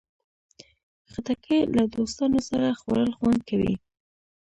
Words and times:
خټکی 1.11 1.59
له 1.75 1.83
دوستانو 1.95 2.39
سره 2.49 2.77
خوړل 2.79 3.11
خوند 3.17 3.39
کوي. 3.49 3.73